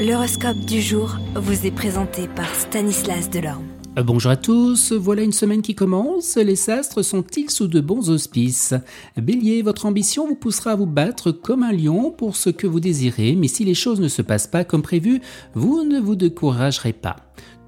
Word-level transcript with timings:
L'horoscope 0.00 0.60
du 0.60 0.80
jour 0.80 1.18
vous 1.34 1.66
est 1.66 1.70
présenté 1.70 2.26
par 2.26 2.48
Stanislas 2.54 3.28
Delorme. 3.28 3.66
Euh, 3.98 4.02
bonjour 4.02 4.30
à 4.30 4.36
tous, 4.38 4.92
voilà 4.92 5.20
une 5.20 5.32
semaine 5.32 5.60
qui 5.60 5.74
commence, 5.74 6.38
les 6.38 6.70
astres 6.70 7.02
sont-ils 7.02 7.50
sous 7.50 7.68
de 7.68 7.82
bons 7.82 8.08
auspices? 8.08 8.72
Bélier, 9.18 9.60
votre 9.60 9.84
ambition 9.84 10.26
vous 10.26 10.36
poussera 10.36 10.70
à 10.70 10.76
vous 10.76 10.86
battre 10.86 11.32
comme 11.32 11.62
un 11.62 11.72
lion 11.72 12.12
pour 12.12 12.36
ce 12.36 12.48
que 12.48 12.66
vous 12.66 12.80
désirez, 12.80 13.34
mais 13.36 13.46
si 13.46 13.62
les 13.62 13.74
choses 13.74 14.00
ne 14.00 14.08
se 14.08 14.22
passent 14.22 14.46
pas 14.46 14.64
comme 14.64 14.80
prévu, 14.80 15.20
vous 15.52 15.84
ne 15.84 16.00
vous 16.00 16.16
découragerez 16.16 16.94
pas. 16.94 17.16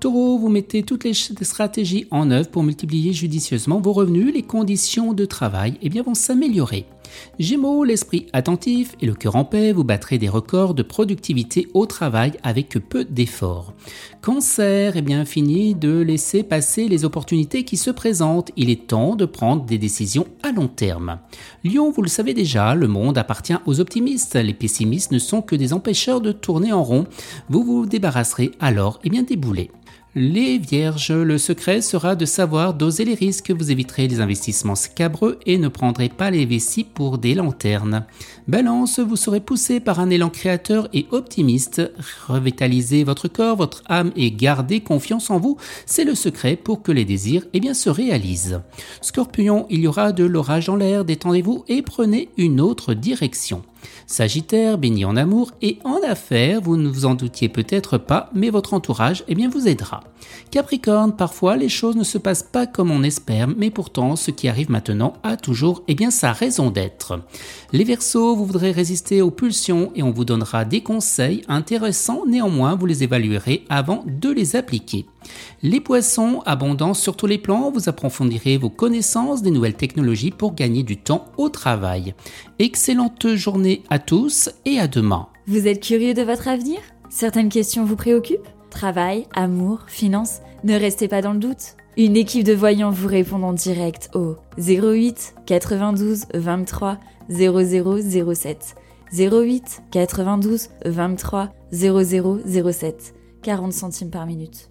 Taureau, 0.01 0.39
vous 0.39 0.49
mettez 0.49 0.85
toutes 0.85 1.05
les 1.05 1.13
stratégies 1.13 2.07
en 2.11 2.31
œuvre 2.31 2.49
pour 2.49 2.63
multiplier 2.63 3.13
judicieusement 3.13 3.79
vos 3.79 3.93
revenus, 3.93 4.33
les 4.33 4.43
conditions 4.43 5.13
de 5.13 5.27
travail 5.27 5.77
eh 5.83 6.01
vont 6.01 6.15
s'améliorer. 6.15 6.87
Gémeaux, 7.39 7.85
l'esprit 7.85 8.27
attentif 8.33 8.95
et 9.01 9.07
le 9.07 9.15
cœur 9.15 9.37
en 9.37 9.45
paix, 9.45 9.73
vous 9.73 9.85
battrez 9.85 10.19
des 10.19 10.29
records 10.29 10.75
de 10.75 10.83
productivité 10.83 11.69
au 11.75 11.87
travail 11.87 12.33
avec 12.43 12.79
peu 12.89 13.05
d'efforts. 13.05 13.73
Cancer, 14.21 14.97
eh 14.97 15.03
bien 15.03 15.25
fini 15.25 15.75
de 15.75 16.01
laisser 16.01 16.43
passer 16.43 16.89
les 16.89 17.05
opportunités 17.05 17.65
qui 17.65 17.77
se 17.77 17.91
présentent, 17.91 18.53
il 18.57 18.71
est 18.71 18.87
temps 18.87 19.17
de 19.17 19.25
prendre 19.25 19.65
des 19.65 19.79
décisions 19.79 20.27
à 20.43 20.53
long 20.53 20.69
terme. 20.69 21.19
Lion, 21.65 21.91
vous 21.91 22.03
le 22.03 22.09
savez 22.09 22.35
déjà, 22.35 22.75
le 22.75 22.89
monde 22.89 23.19
appartient 23.19 23.57
aux 23.67 23.81
optimistes, 23.81 24.37
les 24.37 24.55
pessimistes 24.55 25.13
ne 25.13 25.19
sont 25.19 25.43
que 25.43 25.57
des 25.57 25.73
empêcheurs 25.73 26.21
de 26.21 26.33
tourner 26.33 26.73
en 26.73 26.83
rond, 26.83 27.07
vous 27.49 27.65
vous 27.65 27.87
débarrasserez 27.87 28.53
alors 28.61 29.01
eh 29.05 29.11
bien 29.11 29.23
des 29.23 29.37
boulets. 29.37 29.71
Les 30.15 30.59
vierges, 30.59 31.11
le 31.11 31.39
secret 31.39 31.81
sera 31.81 32.17
de 32.17 32.27
savoir 32.27 32.75
doser 32.75 33.07
les 33.07 33.15
risques, 33.15 33.51
vous 33.51 33.71
éviterez 33.71 34.09
les 34.09 34.21
investissements 34.21 34.75
scabreux 34.75 35.39
et 35.47 35.57
ne 35.57 35.69
prendrez 35.69 36.11
pas 36.11 36.31
les 36.31 36.45
vessies 36.45 36.85
pour 36.85 37.17
des 37.17 37.35
lanternes. 37.35 38.05
Balance, 38.47 39.01
vous 39.01 39.17
serez 39.17 39.41
poussé 39.41 39.81
par 39.81 40.01
un 40.01 40.11
élan 40.11 40.29
créateur 40.29 40.91
et 40.93 41.07
optimiste. 41.13 41.81
Revitalisez 42.29 43.05
votre 43.05 43.27
corps, 43.27 43.57
votre 43.57 43.83
âme 43.89 44.13
et 44.15 44.31
gardez 44.31 44.81
confiance 44.81 45.31
en 45.31 45.39
vous, 45.39 45.57
c'est 45.87 46.05
le 46.05 46.15
secret 46.15 46.57
pour 46.57 46.83
que 46.83 46.93
les 46.93 47.07
désirs 47.07 47.47
eh 47.55 47.61
bien, 47.61 47.73
se 47.73 47.89
réalisent. 47.89 48.61
Scorpion, 49.01 49.67
il 49.71 49.81
y 49.81 49.87
aura 49.87 50.13
de 50.13 50.25
l'orage 50.25 50.67
dans 50.67 50.77
l'air, 50.77 51.07
détendez-vous 51.07 51.65
et 51.69 51.81
prenez 51.81 52.29
une 52.37 52.61
autre 52.61 52.93
direction. 52.93 53.63
Sagittaire, 54.07 54.79
béni 54.79 55.05
en 55.05 55.17
amour 55.17 55.53
et 55.63 55.79
en 55.85 55.99
affaires, 56.07 56.61
vous 56.61 56.77
ne 56.77 56.89
vous 56.89 57.05
en 57.05 57.15
doutiez 57.15 57.49
peut-être 57.49 57.99
pas, 57.99 58.31
mais 58.35 58.51
votre 58.51 58.75
entourage 58.75 59.25
eh 59.29 59.35
bien, 59.35 59.49
vous 59.49 59.69
aidera. 59.69 60.03
Capricorne, 60.51 61.17
parfois 61.17 61.57
les 61.57 61.69
choses 61.69 61.97
ne 61.97 62.05
se 62.05 62.19
passent 62.19 62.43
pas 62.43 62.67
comme 62.67 62.91
on 62.91 63.03
espère, 63.03 63.49
mais 63.49 63.71
pourtant 63.71 64.17
ce 64.17 64.31
qui 64.31 64.49
arrive 64.49 64.71
maintenant 64.71 65.15
a 65.23 65.37
toujours 65.37 65.83
eh 65.89 65.95
bien, 65.95 66.11
sa 66.11 66.33
raison 66.33 66.71
d'être. 66.71 67.21
Les 67.73 67.85
Verseaux, 67.85 68.37
vous 68.37 68.47
voudrez 68.47 68.71
résister 68.71 69.23
aux 69.23 69.31
pulsions 69.31 69.93
et 69.95 70.03
on 70.03 70.11
vous 70.11 70.25
donnera 70.25 70.65
des 70.65 70.83
conseils 70.83 71.43
intéressants, 71.49 72.25
néanmoins 72.27 72.75
vous 72.75 72.87
les 72.87 73.03
évaluerez 73.03 73.65
avant 73.69 74.05
de 74.07 74.31
les 74.31 74.57
appliquer. 74.57 75.07
Les 75.63 75.81
poissons, 75.81 76.43
abondants 76.47 76.95
sur 76.95 77.17
tous 77.17 77.27
les 77.27 77.39
plans, 77.39 77.71
vous 77.71 77.89
approfondirez 77.89 78.57
vos 78.57 78.71
connaissances 78.71 79.43
des 79.43 79.51
nouvelles 79.51 79.75
technologies 79.75 80.31
pour 80.31 80.55
gagner 80.55 80.83
du 80.83 80.97
temps 80.97 81.27
au 81.37 81.49
travail. 81.49 82.15
Excellente 82.59 83.35
journée 83.35 83.83
à 83.91 83.99
tous 83.99 84.51
et 84.65 84.79
à 84.79 84.89
demain. 84.89 85.29
Vous 85.47 85.67
êtes 85.67 85.83
curieux 85.83 86.15
de 86.15 86.23
votre 86.23 86.49
avenir? 86.49 86.79
Certaines 87.11 87.49
questions 87.49 87.85
vous 87.85 87.97
préoccupent? 87.97 88.49
Travail, 88.71 89.27
amour, 89.35 89.81
finances 89.87 90.41
Ne 90.65 90.75
restez 90.75 91.09
pas 91.09 91.21
dans 91.21 91.33
le 91.33 91.39
doute. 91.39 91.77
Une 91.99 92.17
équipe 92.17 92.45
de 92.45 92.55
voyants 92.55 92.91
vous 92.91 93.07
répond 93.07 93.43
en 93.43 93.53
direct 93.53 94.09
au 94.15 94.37
08 94.57 95.35
92 95.45 96.25
23 96.33 96.99
0007. 97.29 98.77
08 99.13 99.83
92 99.91 100.69
23 100.87 101.51
0007. 101.71 103.15
40 103.43 103.73
centimes 103.73 104.11
par 104.11 104.25
minute. 104.25 104.69